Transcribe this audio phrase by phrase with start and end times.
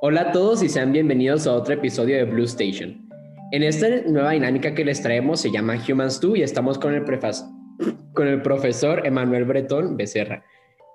[0.00, 3.04] Hola a todos y sean bienvenidos a otro episodio de Blue Station.
[3.50, 7.02] En esta nueva dinámica que les traemos se llama Humans 2 y estamos con el,
[8.14, 10.44] con el profesor Emanuel Bretón Becerra.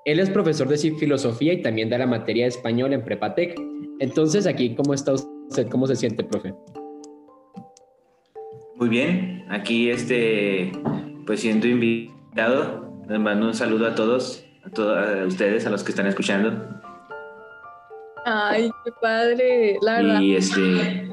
[0.06, 3.60] Él es profesor de filosofía y también da la materia de español en Prepatec.
[4.00, 5.68] Entonces, aquí, ¿cómo está usted?
[5.68, 6.54] ¿Cómo se siente, profe?
[8.78, 10.72] Muy bien, aquí este,
[11.26, 15.92] pues siendo invitado, les mando un saludo a todos, a todos ustedes, a los que
[15.92, 16.83] están escuchando.
[18.26, 20.22] Ay, qué padre, la verdad.
[20.22, 21.12] Y este...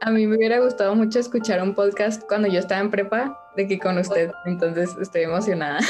[0.00, 3.66] A mí me hubiera gustado mucho escuchar un podcast cuando yo estaba en prepa de
[3.66, 5.80] que con usted, entonces estoy emocionada.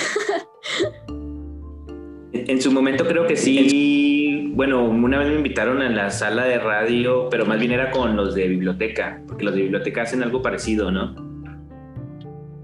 [2.32, 4.52] En su momento creo que sí.
[4.54, 8.16] Bueno, una vez me invitaron a la sala de radio, pero más bien era con
[8.16, 11.14] los de biblioteca, porque los de biblioteca hacen algo parecido, ¿no?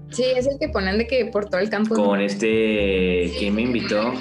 [0.09, 1.95] Sí, es el que ponen de que por todo el campo.
[1.95, 4.13] Con este, ¿quién me invitó?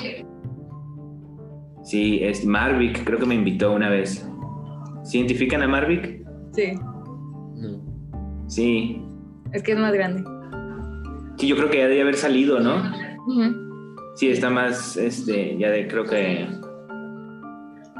[1.92, 4.26] Sí, es Marvick, creo que me invitó una vez.
[5.04, 6.24] ¿Sí identifican a Marvick?
[6.54, 6.72] Sí.
[8.46, 9.02] Sí.
[9.52, 10.24] Es que es más grande.
[11.36, 12.82] Sí, yo creo que ya debe haber salido, ¿no?
[14.16, 16.48] Sí, está más, este, ya de, creo que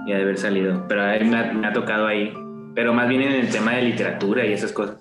[0.06, 2.32] ya debe haber salido, pero a él me ha, tocado ahí,
[2.74, 4.96] pero más bien en el tema de literatura y esas cosas.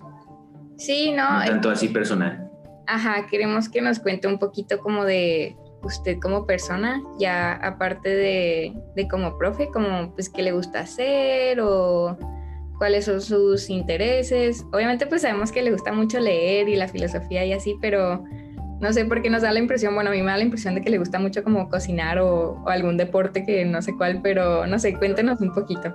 [0.75, 1.39] Sí, no.
[1.39, 2.51] no tanto así personal.
[2.87, 8.73] Ajá, queremos que nos cuente un poquito como de usted como persona, ya aparte de,
[8.95, 12.17] de como profe, como pues qué le gusta hacer o
[12.77, 14.65] cuáles son sus intereses.
[14.71, 18.23] Obviamente pues sabemos que le gusta mucho leer y la filosofía y así, pero
[18.81, 20.73] no sé por qué nos da la impresión, bueno, a mí me da la impresión
[20.73, 24.65] de que le gusta mucho como cocinar o, algún deporte que no sé cuál, pero
[24.65, 25.93] no sé, cuéntenos un poquito.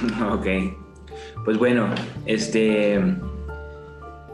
[0.32, 0.46] Ok,
[1.44, 1.88] pues bueno,
[2.26, 3.00] este,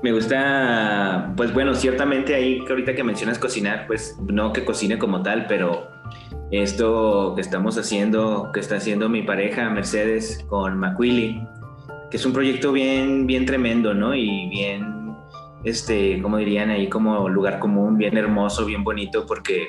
[0.04, 4.98] me gusta, pues bueno, ciertamente ahí que ahorita que mencionas cocinar, pues no que cocine
[4.98, 5.88] como tal, pero
[6.50, 11.42] esto que estamos haciendo, que está haciendo mi pareja Mercedes con Macuili,
[12.10, 14.14] que es un proyecto bien, bien tremendo, ¿no?
[14.14, 15.16] Y bien
[15.64, 19.68] este, como dirían ahí, como lugar común, bien hermoso, bien bonito, porque,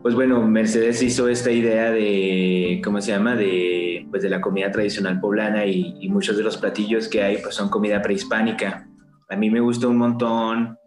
[0.00, 3.36] pues bueno, Mercedes hizo esta idea de, ¿cómo se llama?
[3.36, 7.54] De, pues de la comida tradicional poblana y, muchos de los platillos que hay, pues
[7.54, 8.88] son comida prehispánica.
[9.32, 10.78] A mí me gusta un montón,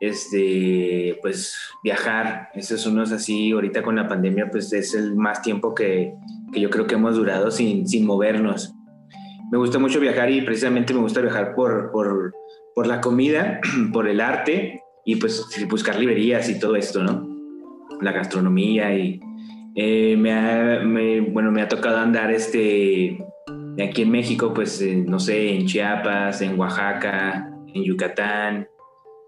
[0.00, 2.48] este, pues viajar.
[2.54, 6.14] Eso es unos así, ahorita con la pandemia, pues es el más tiempo que,
[6.52, 8.74] que yo creo que hemos durado sin, sin movernos.
[9.50, 12.32] Me gusta mucho viajar y precisamente me gusta viajar por, por
[12.74, 13.60] por la comida,
[13.92, 17.28] por el arte y pues buscar librerías y todo esto, ¿no?
[18.00, 19.20] La gastronomía y
[19.74, 23.24] eh, me, bueno, me ha tocado andar este,
[23.82, 28.68] aquí en México, pues no sé, en Chiapas, en Oaxaca, en Yucatán,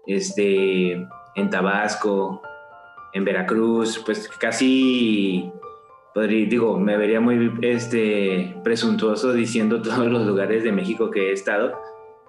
[0.07, 2.41] este, en Tabasco,
[3.13, 5.51] en Veracruz, pues casi,
[6.13, 11.31] podría, digo, me vería muy este, presuntuoso diciendo todos los lugares de México que he
[11.31, 11.73] estado,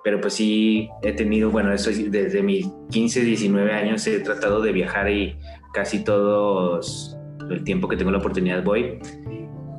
[0.04, 4.72] pero pues sí he tenido, bueno, eso desde mis 15, 19 años he tratado de
[4.72, 5.36] viajar y
[5.74, 7.16] casi todos
[7.50, 8.98] el tiempo que tengo la oportunidad voy.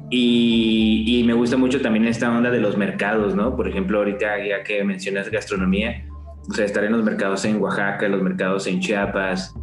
[0.10, 3.56] Y, me gusta mucho también esta onda de los mercados, ¿no?
[3.56, 6.07] Por ejemplo, ahorita ya que mencionas gastronomía,
[6.50, 9.54] o sea, estar en los mercados en Oaxaca, los mercados en Chiapas,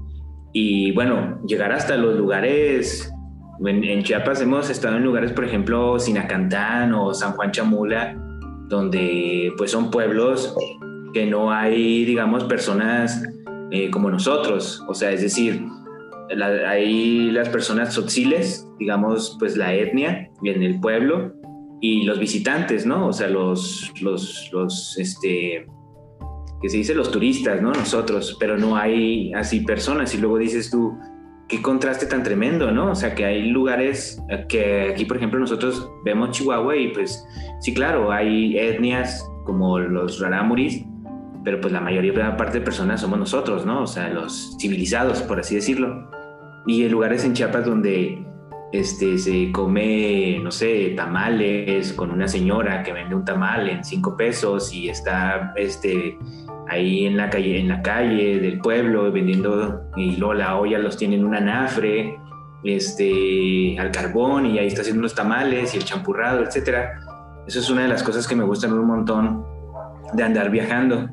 [0.53, 3.13] y bueno, llegar hasta los lugares,
[3.65, 8.17] en, en Chiapas hemos estado en lugares, por ejemplo, Sinacantán o San Juan Chamula,
[8.69, 10.55] donde pues son pueblos
[11.13, 13.23] que no hay, digamos, personas
[13.71, 15.65] eh, como nosotros, o sea, es decir,
[16.67, 21.33] hay las personas tzotziles, digamos, pues la etnia en el pueblo
[21.81, 23.09] y los visitantes, ¿no?
[23.09, 25.67] O sea, los, los, los, este,
[26.65, 27.73] que se dice los turistas, ¿no?
[27.73, 30.99] Nosotros, pero no hay así personas y luego dices tú,
[31.47, 32.93] qué contraste tan tremendo, ¿no?
[32.93, 37.23] O sea, que hay lugares que aquí, por ejemplo, nosotros vemos Chihuahua y pues
[37.61, 40.87] sí, claro, hay etnias como los rarámuris,
[41.45, 43.83] pero pues la mayoría de parte de personas somos nosotros, ¿no?
[43.83, 46.09] O sea, los civilizados, por así decirlo.
[46.67, 48.25] Y hay lugares en Chiapas donde
[48.73, 54.17] este, se come, no sé, tamales con una señora que vende un tamal en cinco
[54.17, 56.17] pesos y está este,
[56.69, 60.97] ahí en la calle, en la calle del pueblo vendiendo y luego la olla los
[60.97, 62.19] tiene en un anafre,
[62.65, 67.01] este, al carbón y ahí está haciendo los tamales y el champurrado, etcétera.
[67.47, 69.45] Eso es una de las cosas que me gustan un montón
[70.15, 71.09] de andar viajando.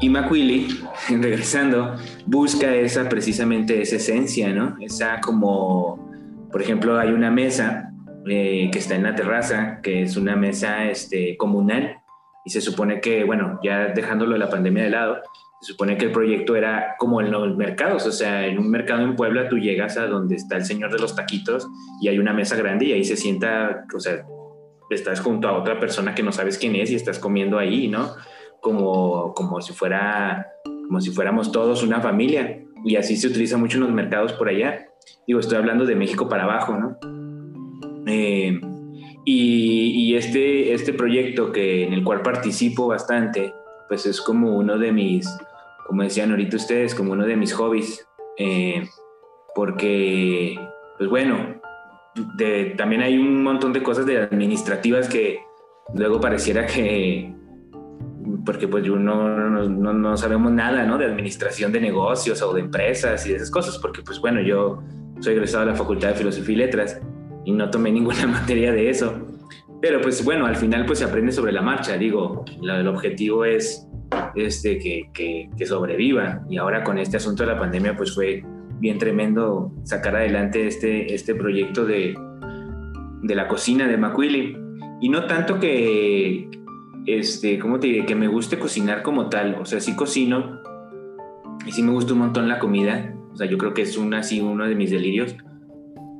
[0.00, 0.68] Y Macuili,
[1.08, 4.76] regresando, busca esa precisamente esa esencia, ¿no?
[4.80, 7.92] Esa como, por ejemplo, hay una mesa
[8.26, 11.96] eh, que está en la terraza, que es una mesa este, comunal,
[12.44, 15.22] y se supone que, bueno, ya dejándolo de la pandemia de lado,
[15.60, 19.02] se supone que el proyecto era como en los mercados, o sea, en un mercado
[19.02, 21.68] en Puebla tú llegas a donde está el señor de los taquitos
[22.00, 24.24] y hay una mesa grande y ahí se sienta, o sea,
[24.90, 28.10] estás junto a otra persona que no sabes quién es y estás comiendo ahí, ¿no?
[28.60, 33.78] Como, como si fuera, como si fuéramos todos una familia y así se utiliza mucho
[33.78, 34.88] en los mercados por allá.
[35.26, 36.96] Digo, estoy hablando de México para abajo, ¿no?
[38.06, 38.60] Eh,
[39.24, 43.54] y, y, este, este proyecto que, en el cual participo bastante,
[43.88, 45.28] pues es como uno de mis,
[45.86, 48.06] como decían ahorita ustedes, como uno de mis hobbies,
[48.38, 48.88] eh,
[49.54, 50.58] porque,
[50.98, 51.60] pues bueno,
[52.76, 55.40] también hay un montón de cosas de administrativas que
[55.94, 57.32] luego pareciera que,
[58.44, 60.98] porque pues uno no, no, no, sabemos nada, ¿no?
[60.98, 64.82] De administración de negocios o de empresas y de esas cosas, porque pues bueno, yo
[65.20, 67.00] soy egresado de la Facultad de Filosofía y Letras
[67.44, 69.26] y no tomé ninguna materia de eso.
[69.80, 73.88] Pero pues bueno, al final pues se aprende sobre la marcha, digo, el objetivo es
[74.34, 75.10] este, que,
[75.56, 76.44] que, sobreviva.
[76.48, 78.44] Y ahora con este asunto de la pandemia, pues fue
[78.78, 82.14] bien tremendo sacar adelante este, este proyecto de,
[83.22, 84.56] de la cocina de Macuili.
[85.00, 86.48] Y no tanto que,
[87.06, 88.06] este, ¿cómo te diré?
[88.06, 89.56] Que me guste cocinar como tal.
[89.60, 90.60] O sea, sí cocino
[91.66, 93.14] y sí me gusta un montón la comida.
[93.32, 95.36] O sea, yo creo que es una, así uno de mis delirios.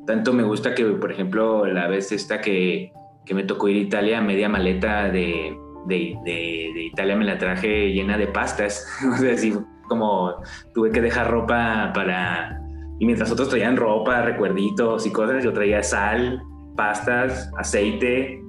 [0.06, 2.93] Tanto me gusta que, por ejemplo, la vez esta que,
[3.25, 5.56] que me tocó ir a Italia, media maleta de,
[5.87, 8.87] de, de, Italia me la traje llena de pastas.
[9.12, 9.54] o sea, así
[9.88, 10.34] como
[10.75, 12.58] tuve que dejar ropa para...
[12.99, 16.40] Y mientras otros traían ropa, recuerditos y cosas, yo traía sal,
[16.76, 18.40] pastas, aceite,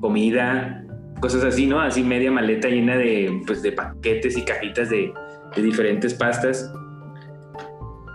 [0.00, 0.84] comida,
[1.20, 1.80] cosas así, ¿no?
[1.80, 5.14] Así media maleta llena de, pues, de paquetes y cajitas de,
[5.56, 6.70] de diferentes pastas.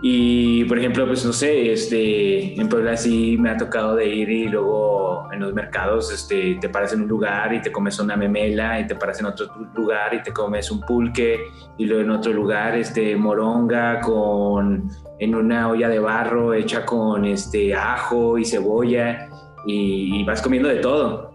[0.00, 4.28] Y, por ejemplo, pues no sé, este, en Puebla sí me ha tocado de ir
[4.30, 8.16] y luego en los mercados este, te paras en un lugar y te comes una
[8.16, 11.40] memela y te paras en otro lugar y te comes un pulque
[11.78, 17.24] y luego en otro lugar este, moronga con, en una olla de barro hecha con
[17.24, 19.28] este, ajo y cebolla
[19.66, 21.32] y, vas comiendo de todo.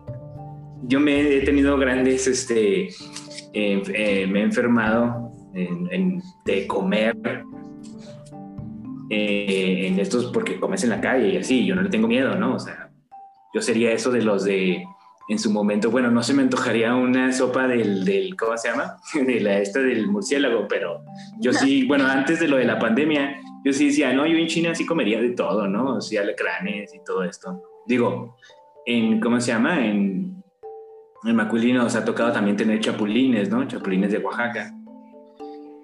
[0.84, 2.90] Yo me he tenido grandes, este,
[3.54, 5.32] eh, me he enfermado
[6.46, 7.44] de comer
[9.10, 12.36] eh, en estos porque comes en la calle y así, yo no le tengo miedo,
[12.36, 12.56] ¿no?
[12.56, 12.90] O sea,
[13.54, 14.84] yo sería eso de los de,
[15.30, 18.98] en su momento, bueno, no se me antojaría una sopa del, del ¿cómo se llama?
[19.14, 21.04] De la esta del murciélago, pero
[21.40, 24.48] yo sí, bueno, antes de lo de la pandemia, yo sí decía, no, yo en
[24.48, 25.96] China sí comería de todo, ¿no?
[25.96, 27.62] O sea, alacranes y todo esto.
[27.88, 28.36] Digo,
[28.86, 29.86] en, ¿cómo se llama?
[29.86, 30.44] En,
[31.24, 33.66] en Maculino nos ha tocado también tener chapulines, ¿no?
[33.66, 34.74] Chapulines de Oaxaca.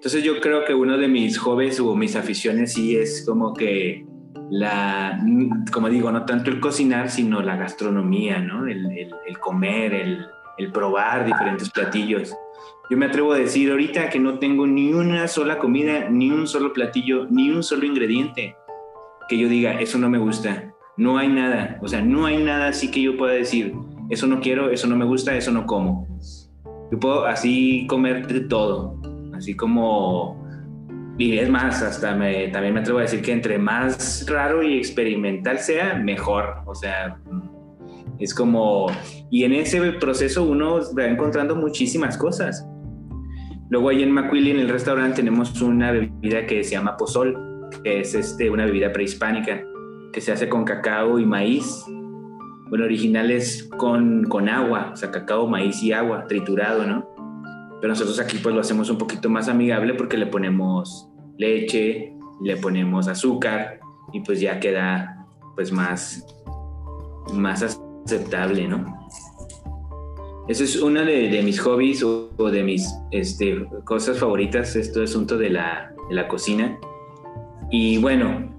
[0.00, 4.06] Entonces yo creo que uno de mis hobbies o mis aficiones sí es como que
[4.50, 5.22] la,
[5.70, 8.66] como digo, no tanto el cocinar, sino la gastronomía, ¿no?
[8.66, 9.10] El,
[9.40, 10.26] comer, el,
[10.56, 12.34] el, probar diferentes platillos.
[12.88, 16.46] Yo me atrevo a decir ahorita que no tengo ni una sola comida, ni un
[16.46, 18.56] solo platillo, ni un solo ingrediente
[19.28, 20.72] que yo diga, eso no me gusta.
[20.96, 23.74] No hay nada, o sea, no hay nada así que yo pueda decir,
[24.08, 26.08] eso no quiero, eso no me gusta, eso no como.
[26.90, 28.99] Yo puedo así comer de todo
[29.40, 30.38] así como,
[31.16, 34.76] y es más, hasta me, también me atrevo a decir que entre más raro y
[34.76, 37.18] experimental sea, mejor, o sea,
[38.18, 38.86] es como,
[39.30, 42.66] y en ese proceso uno va encontrando muchísimas cosas.
[43.70, 48.00] Luego ahí en Macuili, en el restaurante, tenemos una bebida que se llama pozol, que
[48.00, 49.62] es este, una bebida prehispánica,
[50.12, 51.84] que se hace con cacao y maíz.
[52.68, 57.09] Bueno, original es con, con agua, o sea, cacao, maíz y agua, triturado, ¿no?
[57.80, 61.08] Pero nosotros aquí pues lo hacemos un poquito más amigable porque le ponemos
[61.38, 63.80] leche, le ponemos azúcar
[64.12, 66.26] y pues ya queda pues más,
[67.32, 67.62] más
[68.04, 69.00] aceptable, ¿no?
[70.48, 75.50] Ese es uno de, mis hobbies o, de mis este, cosas favoritas, este asunto de
[75.50, 76.76] la, de la cocina.
[77.70, 78.50] Y bueno,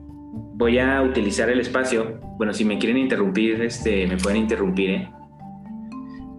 [0.54, 2.18] voy a utilizar el espacio.
[2.38, 4.90] Bueno, si me quieren interrumpir, este, me pueden interrumpir.
[4.92, 5.10] ¿eh?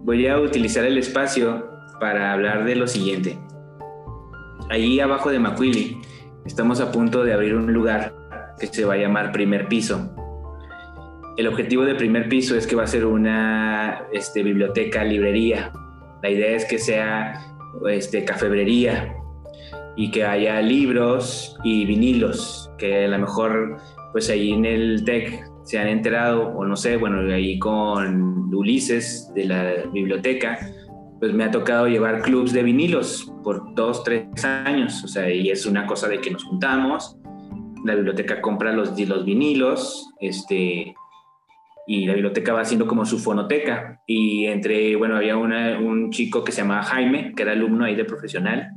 [0.03, 3.37] Voy a utilizar el espacio para hablar de lo siguiente.
[4.69, 6.01] Ahí abajo de Macuili
[6.45, 8.13] estamos a punto de abrir un lugar
[8.59, 10.09] que se va a llamar Primer Piso.
[11.37, 15.71] El objetivo de Primer Piso es que va a ser una este, biblioteca, librería.
[16.21, 17.41] La idea es que sea
[17.89, 19.15] este, cafebrería
[19.95, 23.77] y que haya libros y vinilos, que a lo mejor
[24.11, 29.31] pues ahí en el TEC se han enterado, o no sé, bueno, ahí con Ulises
[29.33, 30.59] de la biblioteca,
[31.23, 35.51] pues me ha tocado llevar clubs de vinilos por dos, tres años, o sea, y
[35.51, 37.17] es una cosa de que nos juntamos,
[37.85, 40.93] la biblioteca compra los, los vinilos, este,
[41.87, 46.51] y la biblioteca va haciendo como su fonoteca, y entre, bueno, había un chico que
[46.51, 48.71] se llamaba Jaime, que era alumno ahí de profesional,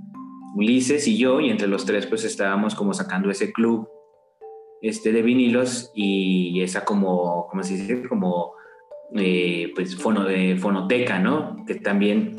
[0.55, 3.89] Ulises y yo, y entre los tres pues estábamos como sacando ese club
[4.83, 8.09] este, de vinilos y esa como, ¿cómo se dice?
[8.09, 8.53] Como
[9.15, 11.65] eh, pues fonoteca, ¿no?
[11.67, 12.37] Que también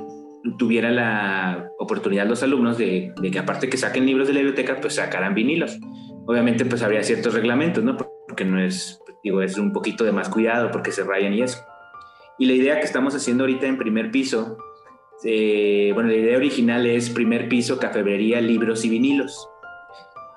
[0.58, 4.96] tuviera la oportunidad los alumnos de, que aparte que saquen libros de la biblioteca, pues
[4.96, 5.80] sacaran vinilos.
[6.26, 7.96] Obviamente pues habría ciertos reglamentos, ¿no?
[7.96, 11.60] Porque no es, digo, es un poquito de más cuidado porque se rayan y eso.
[12.38, 14.58] Y la idea que estamos haciendo ahorita en primer piso,
[15.24, 19.50] eh, bueno, la idea original es primer piso, cafebrería, libros y vinilos.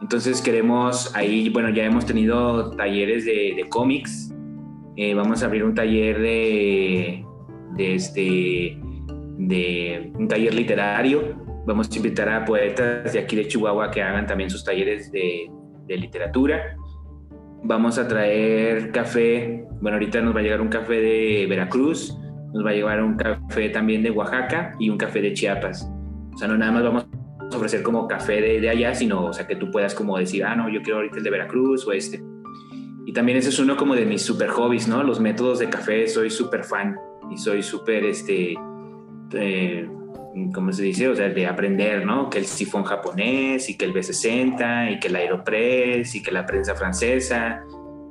[0.01, 4.33] Entonces queremos, ahí, bueno, ya hemos tenido talleres de cómics,
[5.03, 7.25] eh, vamos a abrir un taller de,
[7.75, 8.79] de, este,
[9.39, 14.27] de un taller literario, vamos a invitar a poetas de aquí de Chihuahua que hagan
[14.27, 15.51] también sus talleres de,
[15.89, 16.77] literatura.
[17.63, 22.17] Vamos a traer café, bueno, ahorita nos va a llegar un café de Veracruz,
[22.53, 25.91] nos va a llevar un café también de Oaxaca y un café de Chiapas.
[26.35, 27.07] O sea, no nada más vamos
[27.41, 30.45] a ofrecer como café de, de, allá, sino, o sea, que tú puedas como decir,
[30.45, 32.23] ah, no, yo quiero ahorita el de Veracruz o este.
[33.11, 35.03] Y también ese es uno como de mis super hobbies, ¿no?
[35.03, 36.97] Los métodos de café, soy súper fan
[37.29, 38.55] y soy súper, este,
[39.33, 39.91] eh,
[40.55, 41.09] ¿cómo se dice?
[41.09, 42.31] O sea, de aprender, ¿no?
[42.31, 46.47] Que el sifón japonés y que el B60 y que el Aeropress y que la
[46.47, 47.65] prensa francesa.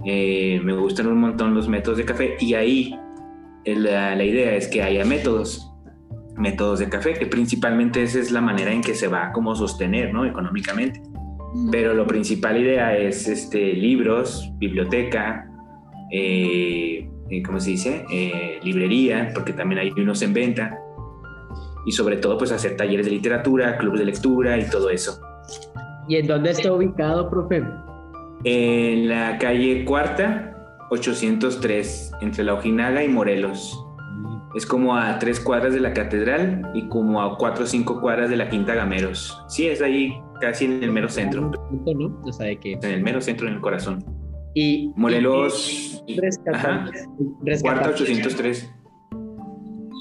[0.04, 3.00] Eh, me gustan un montón los métodos de café y ahí
[3.64, 5.72] la, la, idea es que haya métodos,
[6.36, 9.56] métodos de café, que principalmente esa es la manera en que se va a como
[9.56, 10.26] sostener, ¿no?
[10.26, 11.02] Económicamente.
[11.72, 15.50] Pero lo principal idea es este, libros, biblioteca,
[16.12, 17.10] eh,
[17.46, 18.06] ¿cómo se dice?
[18.12, 20.80] Eh, librería, porque también hay unos en venta
[21.86, 25.20] y sobre todo pues hacer talleres de literatura, clubes de lectura y todo eso.
[26.08, 27.64] ¿Y en dónde está ubicado, profe?
[28.44, 33.86] En la calle Cuarta, 803, entre La Ojinaga y Morelos.
[34.56, 38.30] Es como a tres cuadras de la catedral y como a cuatro o cinco cuadras
[38.30, 39.44] de la Quinta Gameros.
[39.48, 41.52] Sí, es ahí casi en el mero centro.
[41.86, 42.22] ¿no?
[42.24, 42.74] O sea, de que...
[42.74, 44.04] En el mero centro, en el corazón.
[44.56, 46.04] Y Morelos...
[46.08, 46.92] Y, rescatando,
[47.62, 48.70] Cuarta 803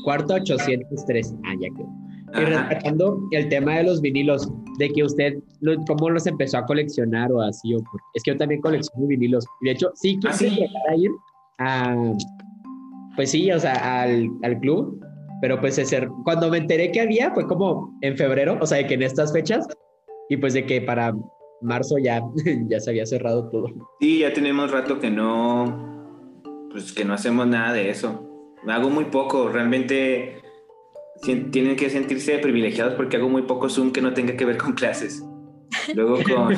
[0.08, 1.34] cuarto 803.
[1.44, 2.40] Ah, ya quedó.
[2.40, 5.34] Y rescatando el tema de los vinilos, de que usted,
[5.86, 7.74] ¿cómo los empezó a coleccionar o así?
[7.74, 7.78] O
[8.14, 9.44] es que yo también colecciono vinilos.
[9.62, 11.10] De hecho, sí ¿Ah, quise llegar a ir
[11.58, 12.12] a,
[13.16, 14.98] pues sí, o sea, al, al club,
[15.42, 18.94] pero pues ese, cuando me enteré que había fue como en febrero, o sea, que
[18.94, 19.66] en estas fechas,
[20.28, 21.14] y pues de que para
[21.60, 22.22] marzo ya,
[22.68, 23.66] ya se había cerrado todo.
[24.00, 26.38] Sí, ya tenemos rato que no,
[26.70, 28.24] pues que no hacemos nada de eso
[28.66, 30.42] hago muy poco, realmente
[31.22, 34.72] tienen que sentirse privilegiados porque hago muy poco Zoom que no tenga que ver con
[34.72, 35.22] clases.
[35.94, 36.56] Luego con...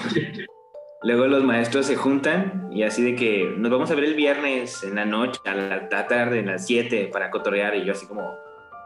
[1.02, 4.84] Luego los maestros se juntan y así de que nos vamos a ver el viernes
[4.84, 8.34] en la noche, a la, tarde, en las 7 para cotorrear y yo así como,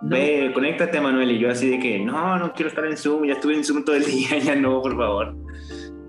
[0.08, 3.34] ve, conéctate Manuel y yo así de que, no, no quiero estar en Zoom, ya
[3.34, 5.37] estuve en Zoom todo el día, ya no, por favor.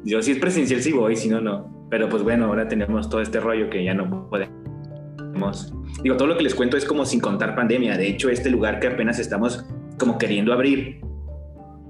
[0.04, 1.88] Yo si es presencial sí voy, si no, no.
[1.90, 4.66] Pero pues bueno, ahora tenemos todo este rollo que ya no podemos
[6.02, 7.98] digo, todo lo que les cuento es como sin contar pandemia.
[7.98, 9.66] De hecho, este lugar que apenas estamos
[10.00, 11.02] como queriendo abrir,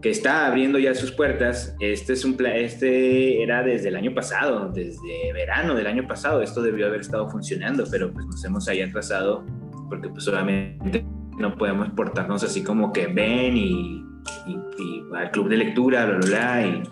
[0.01, 4.71] que está abriendo ya sus puertas, este es un este era desde el año pasado,
[4.71, 8.81] desde verano del año pasado, esto debió haber estado funcionando, pero pues nos hemos ahí
[8.81, 9.43] atrasado
[9.89, 11.05] porque pues solamente
[11.37, 14.03] no podemos portarnos así como que ven y,
[14.47, 16.67] y, y al club de lectura, bla, bla, bla.
[16.67, 16.83] Y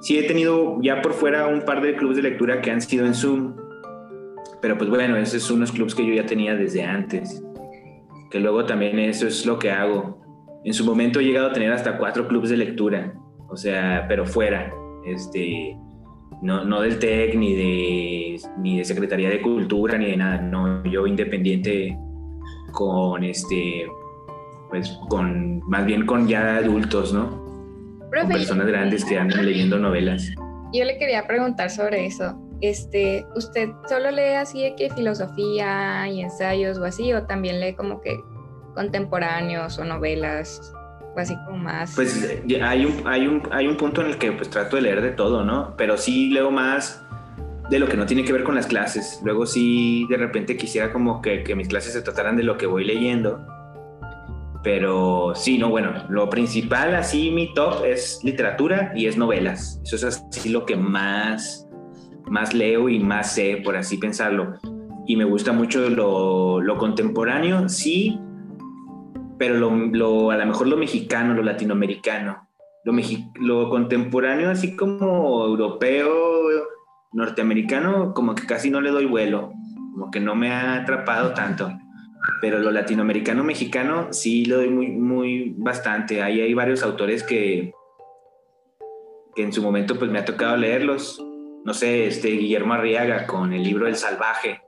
[0.00, 3.06] sí he tenido ya por fuera un par de clubes de lectura que han sido
[3.06, 3.54] en Zoom,
[4.60, 7.42] pero pues bueno, esos son unos clubs que yo ya tenía desde antes.
[8.30, 10.20] Que luego también eso es lo que hago.
[10.64, 13.14] En su momento he llegado a tener hasta cuatro clubes de lectura.
[13.48, 14.72] O sea, pero fuera.
[15.04, 15.76] Este,
[16.42, 20.40] no, no del TEC, ni de, ni de Secretaría de Cultura, ni de nada.
[20.40, 21.96] No, yo independiente
[22.76, 23.88] con este,
[24.70, 27.44] pues con, más bien con ya adultos, ¿no?
[27.98, 30.30] con personas grandes que andan leyendo novelas.
[30.72, 36.22] Yo le quería preguntar sobre eso este, ¿usted solo lee así de que filosofía y
[36.22, 38.18] ensayos o así, o también lee como que
[38.74, 40.72] contemporáneos o novelas
[41.14, 41.94] o así como más?
[41.94, 45.02] Pues hay un, hay un, hay un punto en el que pues trato de leer
[45.02, 45.74] de todo, ¿no?
[45.76, 47.05] Pero sí leo más
[47.70, 49.20] de lo que no tiene que ver con las clases.
[49.24, 52.66] Luego sí de repente quisiera como que, que mis clases se trataran de lo que
[52.66, 53.44] voy leyendo.
[54.62, 59.80] Pero sí, no, bueno, lo principal así, mi top es literatura y es novelas.
[59.84, 61.66] Eso es así lo que más
[62.28, 64.54] más leo y más sé, por así pensarlo.
[65.06, 68.18] Y me gusta mucho lo, lo contemporáneo, sí,
[69.38, 72.48] pero lo, a lo mejor lo mexicano, lo latinoamericano.
[72.84, 72.92] Lo,
[73.40, 76.12] lo contemporáneo, así como europeo,
[77.16, 79.50] norteamericano, como que casi no le doy vuelo,
[79.92, 81.72] como que no me ha atrapado tanto.
[82.42, 86.22] Pero lo latinoamericano, mexicano, sí lo doy muy, muy bastante.
[86.22, 87.72] Ahí hay varios autores que,
[89.34, 91.24] que en su momento pues me ha tocado leerlos.
[91.64, 94.60] No sé, este Guillermo Arriaga con el libro El Salvaje,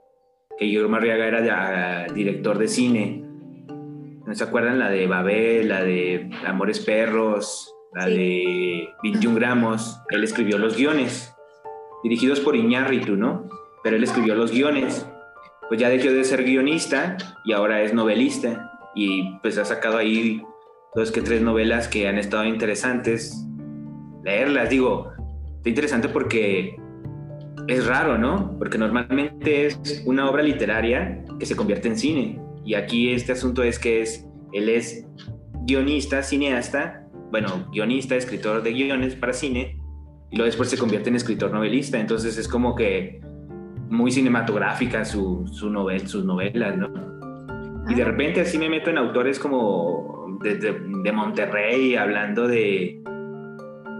[0.57, 3.23] que Guillermo Arriaga era director de cine.
[4.25, 4.79] ¿No se acuerdan?
[4.79, 9.99] La de Babel, la de Amores Perros, la de 21 gramos.
[10.09, 11.28] Él escribió los guiones,
[12.03, 13.47] dirigidos por Iñárritu, ¿no?
[13.83, 15.07] Pero él escribió los guiones.
[15.67, 18.71] Pues ya dejó de ser guionista y ahora es novelista.
[18.95, 20.41] Y pues ha sacado ahí
[20.95, 23.45] dos que tres novelas que han estado interesantes.
[24.23, 25.11] Leerlas, digo,
[25.57, 26.75] está interesante porque
[27.67, 28.57] es raro, ¿no?
[28.57, 32.41] Porque normalmente es una obra literaria que se convierte en cine.
[32.65, 35.05] Y aquí este asunto es que es, él es
[35.67, 39.78] guionista, cineasta, bueno, guionista, escritor de guiones para cine,
[40.31, 41.99] y luego después se convierte en escritor novelista.
[41.99, 43.21] Entonces es como que
[43.89, 46.89] muy cinematográfica su, su novel, sus novelas, ¿no?
[47.89, 48.05] Y de ah.
[48.05, 53.01] repente así me meto en autores como de, de, Monterrey, hablando de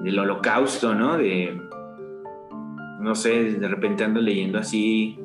[0.04, 1.18] del holocausto, ¿no?
[1.18, 1.60] De,
[3.02, 5.18] no sé, de repente ando leyendo así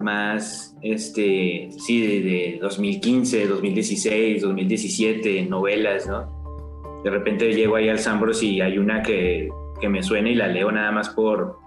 [0.00, 7.02] más, este, sí, de, de 2015, 2016, 2017, novelas, ¿no?
[7.04, 9.48] De repente llego ahí al Sambros y hay una que,
[9.84, 11.58] que me suena y la leo nada más por,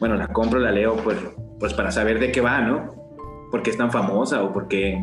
[0.00, 1.16] bueno, la compro, la leo pues,
[1.60, 2.92] pues para saber de qué va, ¿no?
[3.52, 5.00] Porque es tan famosa o porque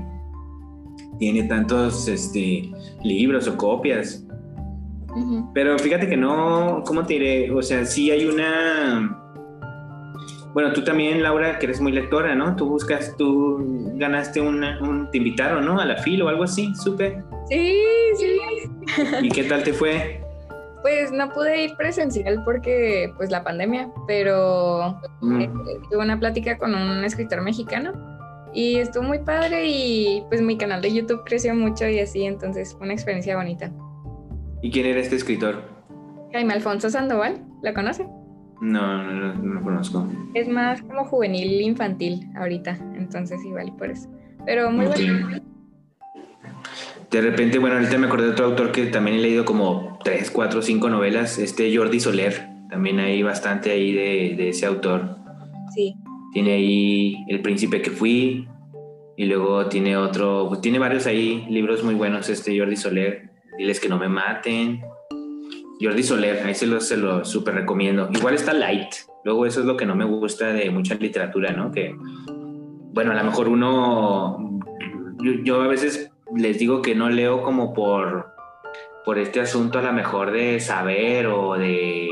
[1.19, 2.69] tiene tantos este,
[3.01, 4.27] libros o copias.
[5.53, 7.49] Pero fíjate que no, ¿cómo te diré?
[7.49, 9.17] O sea, sí hay una...
[10.53, 12.57] Bueno, tú también, Laura, que eres muy lectora, ¿no?
[12.57, 15.79] Tú buscas, tú ganaste una, un, te invitaron, ¿no?
[15.79, 17.23] A la fila o algo así, supe.
[17.49, 17.73] Sí,
[18.17, 18.37] sí.
[19.21, 20.22] ¿Y qué tal te fue?
[20.83, 25.41] Pues no pude ir presencial porque pues la pandemia, pero mm.
[25.41, 25.49] eh,
[25.89, 27.93] tuve una plática con un escritor mexicano
[28.53, 32.75] y estuvo muy padre y pues mi canal de YouTube creció mucho y así, entonces
[32.75, 33.71] fue una experiencia bonita.
[34.61, 35.63] ¿Y quién era este escritor?
[36.31, 38.05] Jaime Alfonso Sandoval, ¿la conoce?
[38.61, 40.07] No, no, no, lo conozco.
[40.33, 44.09] Es más como juvenil infantil ahorita, entonces igual por eso.
[44.45, 45.52] Pero muy bueno.
[47.11, 50.31] De repente, bueno, ahorita me acordé de otro autor que también he leído como tres,
[50.31, 52.47] cuatro, cinco novelas, este Jordi Soler.
[52.69, 55.17] También hay bastante ahí de, de ese autor.
[55.75, 55.95] Sí.
[56.33, 58.47] Tiene ahí El Príncipe que fui,
[59.15, 63.29] y luego tiene otro, tiene varios ahí libros muy buenos, este Jordi Soler.
[63.57, 64.81] Diles que no me maten.
[65.79, 68.09] Jordi Soler, ahí se lo, se lo súper recomiendo.
[68.11, 68.93] Igual está light.
[69.23, 71.71] Luego eso es lo que no me gusta de mucha literatura, ¿no?
[71.71, 71.95] Que,
[72.93, 74.59] bueno, a lo mejor uno,
[75.43, 78.33] yo a veces les digo que no leo como por,
[79.05, 82.09] por este asunto a lo mejor de saber o de,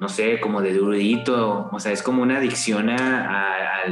[0.00, 3.88] no sé, como de erudito, o sea, es como una adicción a, a,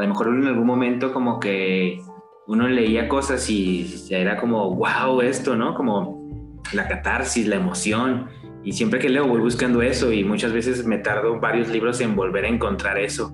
[0.00, 2.00] lo mejor en algún momento como que
[2.46, 5.74] uno leía cosas y era como, wow, esto, ¿no?
[5.74, 6.20] Como
[6.72, 8.28] la catarsis, la emoción.
[8.64, 12.16] Y siempre que leo voy buscando eso y muchas veces me tardo varios libros en
[12.16, 13.32] volver a encontrar eso.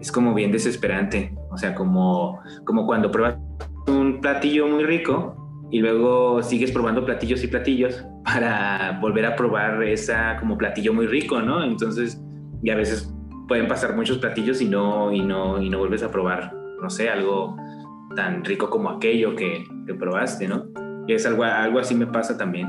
[0.00, 1.34] Es como bien desesperante.
[1.50, 3.36] O sea, como, como cuando pruebas
[3.86, 9.82] un platillo muy rico y luego sigues probando platillos y platillos para volver a probar
[9.82, 11.64] esa como platillo muy rico, ¿no?
[11.64, 12.20] Entonces,
[12.62, 13.12] y a veces
[13.48, 17.08] pueden pasar muchos platillos y no, y no, y no vuelves a probar, no sé,
[17.08, 17.56] algo
[18.14, 20.64] tan rico como aquello que, que probaste, ¿no?
[21.06, 22.68] Y es algo, algo así me pasa también.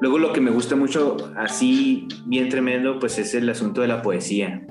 [0.00, 4.02] Luego lo que me gusta mucho, así bien tremendo, pues es el asunto de la
[4.02, 4.66] poesía.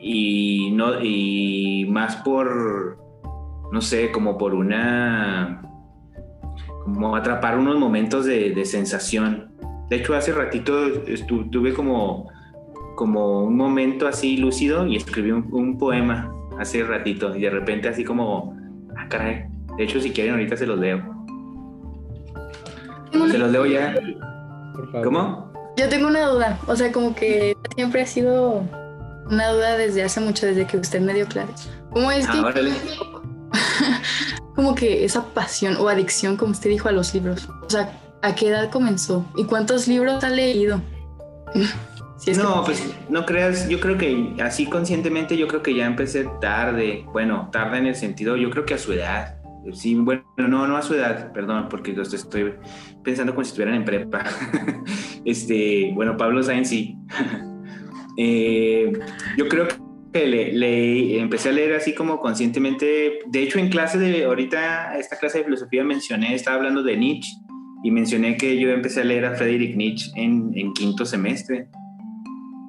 [0.00, 2.98] Y, no, y más por,
[3.72, 5.62] no sé, como por una,
[6.82, 9.50] como atrapar unos momentos de, sensación.
[9.88, 11.02] De hecho, hace ratito
[11.50, 12.30] tuve como,
[12.96, 18.04] como un momento así lúcido y escribí un, poema hace ratito y de repente así
[18.04, 18.56] como,
[18.96, 19.44] ah, caray.
[19.76, 21.02] De hecho, si quieren ahorita se los leo.
[23.12, 23.94] Se los leo ya.
[25.04, 25.52] ¿Cómo?
[25.76, 28.64] Yo tengo una duda, o sea, como que siempre ha sido
[29.30, 31.50] una duda desde hace mucho, desde que usted me dio claro.
[31.90, 32.40] ¿Cómo es que
[34.54, 37.48] como que esa pasión o adicción, como usted dijo, a los libros?
[37.66, 39.24] O sea, ¿a qué edad comenzó?
[39.36, 40.80] ¿Y cuántos libros ha leído?
[42.36, 47.04] no, pues no creas, yo creo que así conscientemente yo creo que ya empecé tarde,
[47.12, 49.34] bueno, tarde en el sentido, yo creo que a su edad.
[49.72, 52.54] Sí, bueno, no, no a su edad, perdón, porque estoy
[53.04, 54.24] pensando como si estuvieran en prepa.
[55.24, 56.96] este, bueno, Pablo Sáenz sí.
[58.16, 58.92] Eh,
[59.36, 59.76] yo creo que
[60.12, 63.20] le, empecé a leer así como conscientemente.
[63.26, 67.32] De hecho, en clase de ahorita, esta clase de filosofía mencioné, estaba hablando de Nietzsche
[67.84, 71.68] y mencioné que yo empecé a leer a Friedrich Nietzsche en, quinto semestre.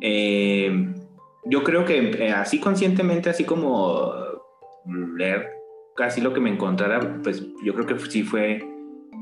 [0.02, 0.94] Eh,
[1.46, 4.12] yo creo que eh, así conscientemente, así como
[5.18, 5.48] leer
[5.96, 8.66] casi lo que me encontrara, pues yo creo que sí fue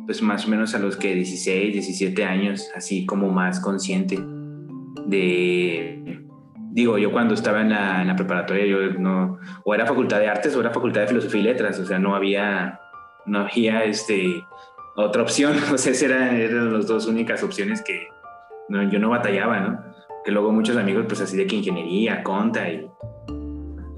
[0.05, 4.17] pues más o menos a los que 16, 17 años, así como más consciente
[5.05, 6.23] de,
[6.77, 10.27] digo, yo cuando estaba en la, en la, preparatoria, yo no, o era facultad de
[10.27, 12.79] artes o era facultad de filosofía y letras, o sea, no había,
[13.25, 14.45] no había este,
[14.95, 18.09] otra opción, o sea, eran, eran las dos únicas opciones que
[18.69, 19.83] no, yo no batallaba, ¿no?
[20.23, 22.87] Que luego muchos amigos, pues así de que ingeniería, conta y,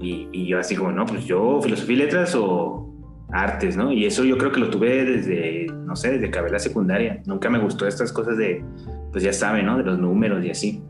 [0.00, 2.88] y, y yo así como, no, pues yo filosofía y letras o
[3.30, 3.92] artes, ¿no?
[3.92, 7.20] Y eso yo creo que lo tuve desde, no sé, desde que acabé la secundaria.
[7.26, 8.64] Nunca me gustó estas cosas de,
[9.12, 9.76] pues ya saben, ¿no?
[9.76, 10.82] De los números y así.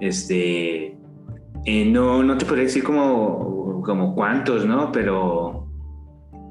[0.00, 0.96] Este,
[1.66, 4.90] eh, no, no te podría decir como, como cuántos, ¿no?
[4.92, 5.66] Pero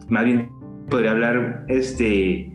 [0.07, 0.49] más bien
[0.89, 2.51] podría hablar, este,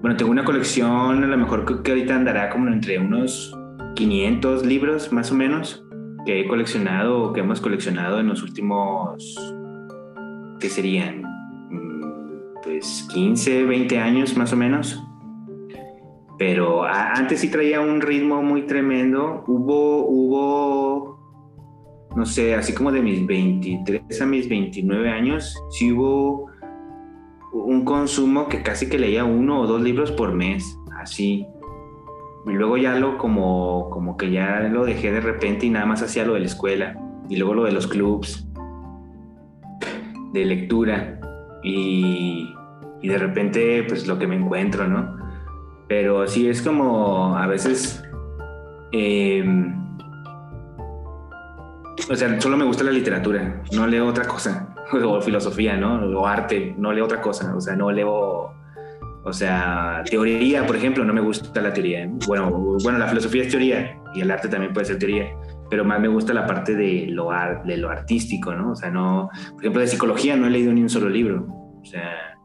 [0.00, 3.56] bueno, tengo una colección, a lo mejor que, que ahorita andará como entre unos
[3.96, 5.84] 500 libros más o menos
[6.26, 9.36] que he coleccionado o que hemos coleccionado en los últimos,
[10.60, 11.22] ¿qué serían?
[11.70, 15.02] Mm, pues 15, 20 años más o menos
[16.40, 19.44] pero antes sí traía un ritmo muy tremendo.
[19.46, 21.18] Hubo, hubo,
[22.16, 26.50] no sé, así como de mis 23 a mis 29 años, sí hubo
[27.52, 31.46] un consumo que casi que leía uno o dos libros por mes, así.
[32.46, 36.00] Y luego ya lo como, como que ya lo dejé de repente y nada más
[36.00, 36.98] hacía lo de la escuela.
[37.28, 38.48] Y luego lo de los clubs
[40.32, 41.20] de lectura.
[41.62, 42.48] Y,
[43.02, 45.19] y de repente, pues lo que me encuentro, ¿no?
[45.90, 48.00] Pero sí es como a veces...
[48.92, 49.74] Em,
[52.08, 54.72] o sea, solo me gusta la literatura, no leo otra cosa,
[55.04, 55.96] o filosofía, ¿no?
[56.16, 58.52] O arte, no leo otra cosa, o sea, no leo,
[59.24, 62.08] o sea, teoría, por ejemplo, no me gusta la teoría.
[62.24, 65.34] Bueno, bueno, la filosofía es teoría y el arte también puede ser teoría,
[65.70, 67.30] pero más me gusta la parte de lo,
[67.64, 68.72] de lo artístico, ¿no?
[68.72, 71.84] O sea, no, por ejemplo, de psicología no he leído ni un solo libro, o
[71.84, 72.38] sea,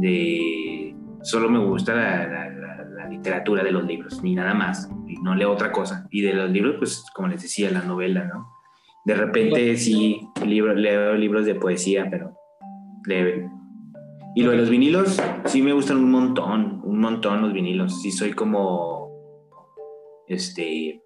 [0.00, 2.47] de, solo me gusta la
[3.08, 6.06] literatura de los libros, ni nada más, y no leo otra cosa.
[6.10, 8.48] Y de los libros, pues como les decía, la novela, ¿no?
[9.04, 12.34] De repente sí, libro, leo libros de poesía, pero
[13.06, 13.48] leve.
[14.34, 18.02] Y lo de los vinilos, sí me gustan un montón, un montón los vinilos.
[18.02, 19.10] Sí soy como,
[20.28, 21.02] este,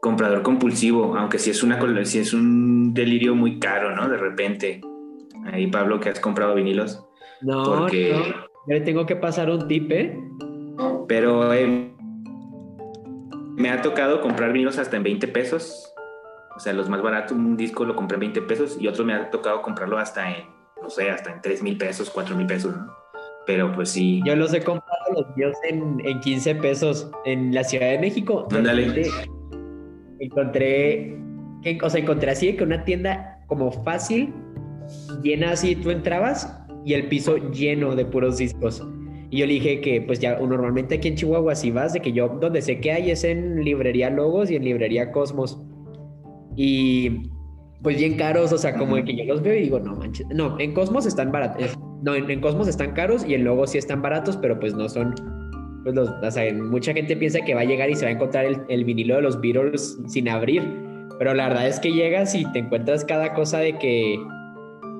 [0.00, 4.08] comprador compulsivo, aunque sí es, una, sí es un delirio muy caro, ¿no?
[4.08, 4.80] De repente.
[5.52, 7.04] Ahí, Pablo, que has comprado vinilos.
[7.42, 8.12] No, porque...
[8.12, 8.74] no.
[8.74, 10.18] le tengo que pasar un tip, ¿eh?
[11.06, 11.92] Pero eh,
[13.56, 15.92] me ha tocado comprar vinilos hasta en 20 pesos.
[16.54, 19.14] O sea, los más baratos, un disco lo compré en 20 pesos y otro me
[19.14, 20.44] ha tocado comprarlo hasta en,
[20.82, 22.86] no sé, hasta en 3 mil pesos, 4 mil pesos, ¿no?
[23.46, 24.20] Pero pues sí.
[24.24, 28.48] Yo los he comprado los míos en, en 15 pesos en la Ciudad de México.
[28.50, 29.10] Ándale.
[30.18, 31.16] Encontré,
[31.82, 34.34] o sea, encontré así que una tienda como fácil,
[35.22, 36.52] llena así, tú entrabas
[36.84, 38.82] y el piso lleno de puros discos.
[39.30, 42.12] Y yo le dije que, pues ya normalmente aquí en Chihuahua, si vas, de que
[42.12, 45.60] yo donde sé que hay es en librería Logos y en librería Cosmos.
[46.56, 47.30] Y
[47.82, 50.26] pues bien caros, o sea, como de que yo los veo y digo, no manches,
[50.34, 54.02] no, en Cosmos están baratos, no, en, Cosmos están caros y en Logos sí están
[54.02, 55.14] baratos, pero pues no son,
[55.84, 58.14] pues los, o sea, mucha gente piensa que va a llegar y se va a
[58.14, 60.62] encontrar el, el vinilo de los Beatles sin abrir,
[61.18, 64.18] pero la verdad es que llegas y te encuentras cada cosa de que,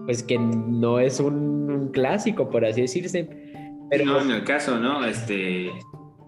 [0.04, 3.28] pues que no es un, un clásico, por así decirse.
[3.90, 5.04] Pero, no, en el caso, ¿no?
[5.04, 5.70] Este,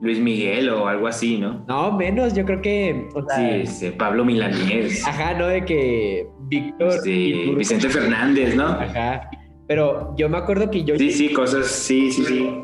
[0.01, 1.64] Luis Miguel o algo así, ¿no?
[1.66, 3.09] No, menos, yo creo que.
[3.37, 5.05] sí, este, Pablo Milanés.
[5.07, 5.49] Ajá, ¿no?
[5.49, 6.94] De que Víctor.
[6.94, 8.66] Este, Vicente Fernández, ¿no?
[8.66, 9.29] Ajá.
[9.66, 10.97] Pero yo me acuerdo que yo.
[10.97, 12.62] Sí, sí, cosas, sí, sí, sí.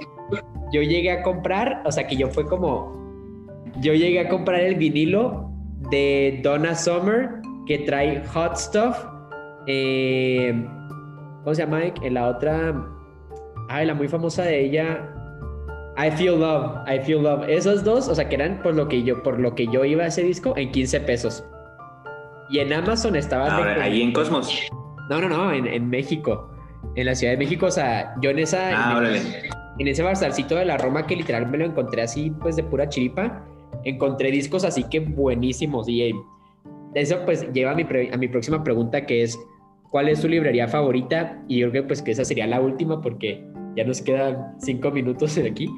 [0.73, 3.03] Yo llegué a comprar, o sea, que yo fue como.
[3.81, 5.51] Yo llegué a comprar el vinilo
[5.91, 7.29] de Donna Summer
[7.67, 8.97] que trae Hot Stuff.
[9.67, 10.55] Eh,
[11.43, 11.83] ¿Cómo se llama?
[12.03, 12.73] En la otra
[13.69, 15.11] Ay, la muy famosa de ella.
[15.97, 17.49] I Feel Love, I Feel Love.
[17.49, 20.05] Esos dos, o sea, que eran por lo que yo, por lo que yo iba
[20.05, 21.45] a ese disco en 15 pesos.
[22.51, 23.49] Y en Amazon estaba.
[23.49, 24.69] Ahora, ahí en Cosmos.
[25.09, 26.51] No, no, no, en, México.
[26.97, 28.71] En la Ciudad de México, o sea, yo en esa.
[28.73, 29.23] Ah, en,
[29.79, 32.89] en, ese bazarcito de la Roma que literal me lo encontré así, pues de pura
[32.89, 33.45] chiripa.
[33.85, 35.89] Encontré discos así que buenísimos.
[35.89, 36.13] Y
[36.95, 39.39] eso, pues, lleva a mi, a mi próxima pregunta, que es:
[39.95, 41.41] ¿cuál es su librería favorita?
[41.47, 43.45] Y yo creo que, pues, que esa sería la última, porque
[43.77, 45.69] ya nos quedan cinco minutos de aquí.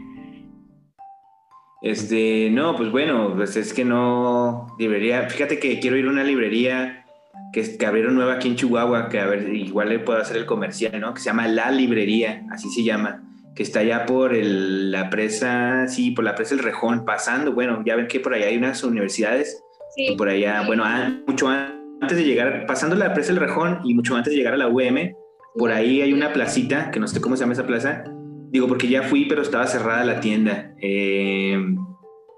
[1.83, 5.29] Este, no, pues bueno, pues es que no librería.
[5.29, 7.05] Fíjate que quiero ir a una librería
[7.53, 10.47] que, que abrieron nueva aquí en Chihuahua, que a ver, igual le puedo hacer el
[10.47, 11.13] comercial, ¿no?
[11.13, 13.23] Que se llama La Librería, así se llama,
[13.55, 17.97] que está allá por la presa, sí, por la presa El Rejón, pasando, bueno, ya
[17.97, 19.63] ven que por allá hay unas universidades,
[19.95, 20.13] sí.
[20.13, 20.85] y por allá, bueno,
[21.27, 24.57] mucho antes de llegar, pasando la presa El Rejón y mucho antes de llegar a
[24.57, 25.15] la UM,
[25.57, 28.05] por ahí hay una placita, que no sé cómo se llama esa plaza.
[28.51, 30.75] digo, porque ya fui, pero estaba cerrada la tienda.
[30.81, 31.57] Eh,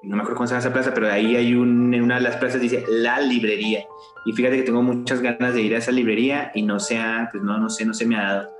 [0.02, 2.22] no me acuerdo cómo se llama esa plaza, pero ahí hay un, en una de
[2.22, 3.84] las plazas dice la librería.
[4.24, 7.42] Y fíjate que tengo muchas ganas de ir a esa librería y no sea, pues
[7.42, 8.50] no, no sé, no se me ha dado.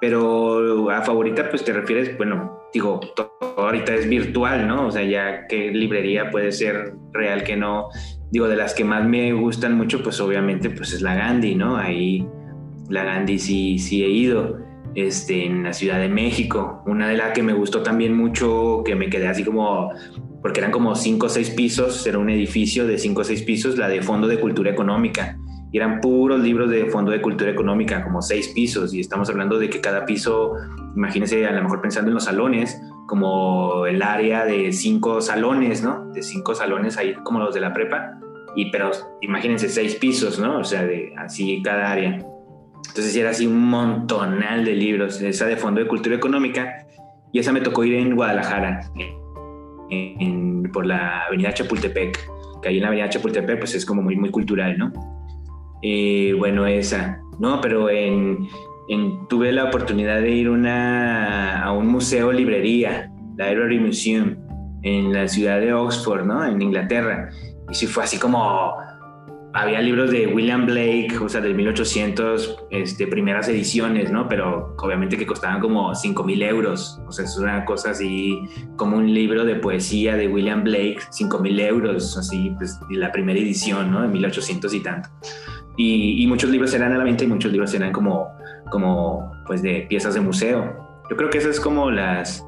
[0.00, 4.86] Pero a favorita, pues te refieres, bueno, digo, todo ahorita es virtual, ¿no?
[4.86, 7.88] O sea, ya qué librería puede ser real que no.
[8.30, 11.76] Digo, de las que más me gustan mucho, pues obviamente, pues es la Gandhi, ¿no?
[11.76, 12.26] Ahí
[12.88, 14.58] la Gandhi sí, sí he ido
[14.94, 16.82] este, en la Ciudad de México.
[16.86, 19.92] Una de las que me gustó también mucho, que me quedé así como,
[20.42, 23.76] porque eran como cinco o seis pisos, era un edificio de cinco o seis pisos,
[23.76, 25.38] la de Fondo de Cultura Económica.
[25.72, 28.94] Y eran puros libros de Fondo de Cultura Económica, como seis pisos.
[28.94, 30.54] Y estamos hablando de que cada piso,
[30.94, 36.10] imagínense, a lo mejor pensando en los salones, como el área de cinco salones, ¿no?
[36.12, 38.18] De cinco salones ahí como los de la prepa.
[38.54, 38.90] Y pero
[39.20, 40.58] imagínense seis pisos, ¿no?
[40.58, 42.18] O sea, de así cada área.
[42.88, 46.86] Entonces era así un montonal de libros, esa de Fondo de Cultura Económica,
[47.32, 48.90] y esa me tocó ir en Guadalajara,
[50.72, 52.18] por la avenida Chapultepec,
[52.62, 54.92] que ahí en la avenida Chapultepec pues es como muy, muy cultural, ¿no?
[55.82, 57.60] Eh, bueno, esa, ¿no?
[57.60, 58.48] Pero en,
[59.28, 64.36] tuve la oportunidad de ir una, a un museo librería, la Library Museum,
[64.82, 66.44] en la ciudad de Oxford, ¿no?
[66.44, 67.30] En Inglaterra.
[67.68, 68.74] Y sí fue así como
[69.56, 74.28] había libros de William Blake, o sea, del 1800, este, primeras ediciones, ¿no?
[74.28, 77.00] Pero obviamente que costaban como 5 mil euros.
[77.06, 78.38] O sea, es una cosa así
[78.76, 83.40] como un libro de poesía de William Blake, 5 mil euros, así, pues, la primera
[83.40, 84.02] edición, ¿no?
[84.02, 85.08] De 1800 y tanto.
[85.78, 88.28] Y, y, muchos libros eran a la venta y muchos libros eran como,
[88.70, 90.86] como, pues, de piezas de museo.
[91.10, 92.44] Yo creo que esas es como las...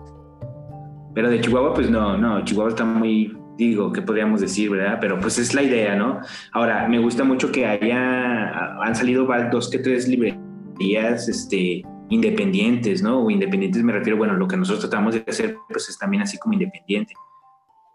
[1.15, 4.99] Pero de Chihuahua, pues no, no, Chihuahua está muy, digo, ¿qué podríamos decir, verdad?
[5.01, 6.21] Pero pues es la idea, ¿no?
[6.53, 13.21] Ahora, me gusta mucho que haya, han salido dos que tres librerías, este, independientes, ¿no?
[13.21, 16.39] O independientes me refiero, bueno, lo que nosotros tratamos de hacer, pues es también así
[16.39, 17.15] como independiente.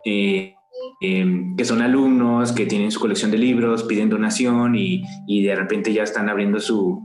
[0.05, 0.53] Eh,
[0.99, 5.55] em, que son alumnos que tienen su colección de libros, piden donación y, y de
[5.55, 7.01] repente ya están abriendo su,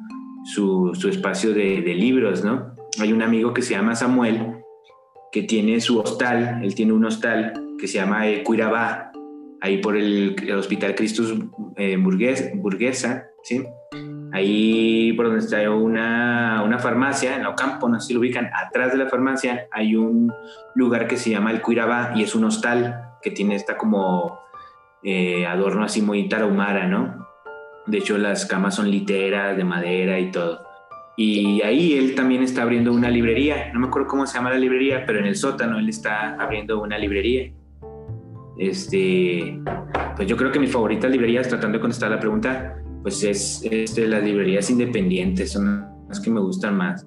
[0.55, 2.75] su, espacio de, libros, ¿no?
[3.01, 4.65] Hay un amigo que se llama Samuel
[5.31, 9.13] que tiene su hostal, él tiene un hostal que se llama eh, Cuirabá,
[9.61, 11.35] ahí por el, Hospital Cristus
[11.77, 13.63] eh, Burguesa, ¿sí?
[14.33, 18.93] Ahí por donde está una, una farmacia, en Ocampo, no sé si lo ubican, atrás
[18.93, 20.33] de la farmacia hay un
[20.75, 24.39] lugar que se llama el Cuirabá y es un hostal que tiene esta como
[25.03, 27.28] eh, adorno así muy tarahumara, ¿no?
[27.89, 30.69] De hecho las camas son literas de madera y todo.
[31.17, 33.73] Y ahí él también está abriendo una librería.
[33.73, 36.81] No me acuerdo cómo se llama la librería, pero en el sótano él está abriendo
[36.81, 37.51] una librería.
[38.57, 39.59] Este,
[40.17, 44.07] pues yo creo que mis favoritas librerías, tratando de contestar la pregunta, pues es este,
[44.07, 47.07] las librerías independientes, son las que me gustan más.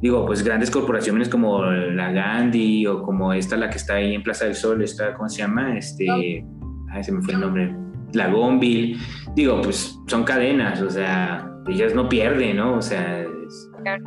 [0.00, 4.22] Digo, pues grandes corporaciones como la Gandhi o como esta, la que está ahí en
[4.22, 5.76] Plaza del Sol, esta, ¿cómo se llama?
[5.76, 6.44] Este,
[6.90, 7.74] ay, se me fue el nombre.
[8.12, 8.98] La Gonville.
[9.34, 12.76] Digo, pues son cadenas, o sea, ellas no pierden, ¿no?
[12.76, 13.26] O sea,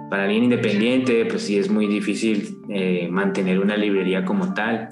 [0.09, 4.89] para alguien independiente, pues sí es muy difícil eh, mantener una librería como tal.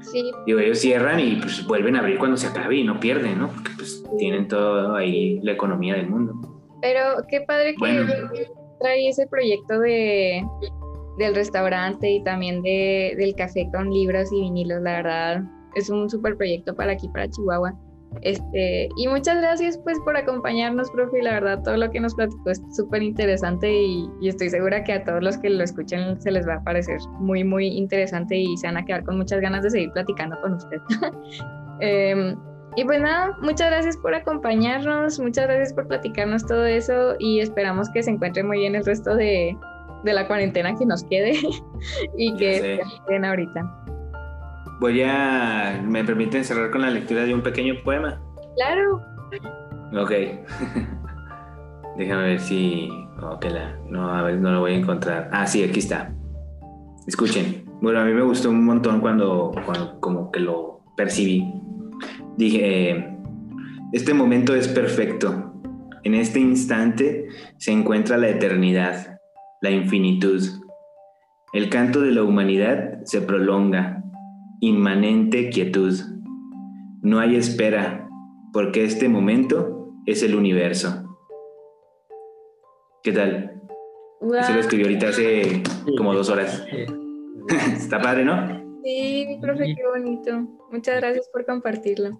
[0.00, 0.30] Sí.
[0.46, 3.48] Digo, ellos cierran y pues vuelven a abrir cuando se acabe y no pierden, ¿no?
[3.48, 6.34] Porque pues tienen todo ahí la economía del mundo.
[6.80, 8.46] Pero qué padre que
[8.80, 10.42] trae ese proyecto de
[11.18, 15.42] del restaurante y también de, del café con libros y vinilos, la verdad.
[15.74, 17.74] Es un súper proyecto para aquí, para Chihuahua.
[18.22, 21.22] Este, y muchas gracias pues por acompañarnos, profe.
[21.22, 25.04] La verdad, todo lo que nos platicó es súper interesante y, estoy segura que a
[25.04, 28.66] todos los que lo escuchen se les va a parecer muy, muy interesante y se
[28.66, 30.78] van a quedar con muchas ganas de seguir platicando con usted.
[31.80, 32.34] Em,
[32.74, 37.90] y pues nada, muchas gracias por acompañarnos, muchas gracias por platicarnos todo eso y esperamos
[37.90, 39.54] que se encuentre muy bien el resto de,
[40.04, 41.34] de la cuarentena que nos quede
[42.16, 43.86] y que estén ahorita
[44.80, 45.82] voy a.
[45.84, 48.20] ¿Me permiten cerrar con la lectura de un pequeño poema?
[48.56, 49.02] Claro.
[50.02, 50.10] Ok.
[51.96, 52.88] Déjame ver si.
[53.50, 55.30] La, no, a ver, no lo voy a encontrar.
[55.32, 56.12] Ah, sí, aquí está.
[57.06, 57.64] Escuchen.
[57.80, 61.44] Bueno, a mí me gustó un montón cuando, cuando como que lo percibí.
[62.36, 63.16] Dije,
[63.92, 65.54] este momento es perfecto.
[66.04, 69.18] En este instante se encuentra la eternidad,
[69.60, 70.42] la infinitud.
[71.52, 74.02] El canto de la humanidad se prolonga,
[74.60, 75.94] inmanente quietud.
[77.02, 78.08] No hay espera,
[78.52, 81.02] porque este momento es el universo.
[83.02, 83.62] ¿Qué tal?
[84.42, 85.62] Se lo escribió ahorita hace
[85.96, 86.66] como dos horas.
[87.48, 88.80] Está padre, ¿no?
[88.82, 90.48] Sí, profe, qué bonito.
[90.72, 92.18] Muchas gracias por compartirlo.